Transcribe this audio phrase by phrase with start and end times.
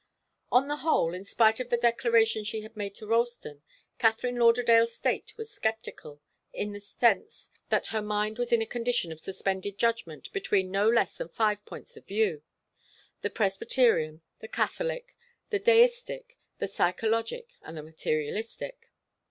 [0.51, 3.61] On the whole, in spite of the declaration she had made to Ralston,
[3.99, 6.19] Katharine Lauderdale's state was sceptical,
[6.51, 10.89] in the sense that her mind was in a condition of suspended judgment between no
[10.89, 12.41] less than five points of view,
[13.21, 15.15] the Presbyterian, the Catholic,
[15.51, 18.89] the deistic, the psychologic, and the materialistic.